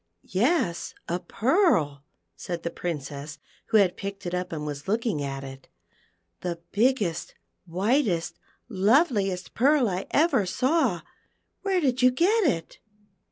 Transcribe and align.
14 0.23 0.23
THE 0.23 0.39
PEARL 0.39 0.49
FOUNTAIN. 0.49 0.65
"Yes, 0.65 0.93
a 1.07 1.19
pearl," 1.19 2.03
said 2.35 2.63
the 2.63 2.71
Princess, 2.71 3.37
who 3.67 3.77
had 3.77 3.95
picked 3.97 4.25
it 4.25 4.33
up 4.33 4.51
and 4.51 4.65
was 4.65 4.87
looking 4.87 5.21
at 5.21 5.43
it, 5.43 5.67
"the 6.39 6.57
biggest, 6.71 7.35
whitest, 7.67 8.39
loveliest 8.67 9.53
pearl 9.53 9.87
I 9.87 10.07
ever 10.09 10.47
saw. 10.47 11.01
Where 11.61 11.79
did 11.79 12.01
you 12.01 12.09
get 12.09 12.43
it 12.45 12.79